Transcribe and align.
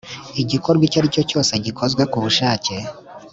igikorwa 0.41 0.83
icyo 0.85 0.97
ari 0.99 1.13
cyo 1.15 1.23
cyose 1.29 1.51
gikozwe 1.65 2.01
ku 2.11 2.17
bushake 2.23 2.75